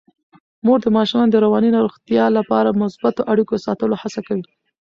[0.65, 4.45] مور د ماشومانو د رواني روغتیا لپاره د مثبتو اړیکو ساتلو هڅه کوي.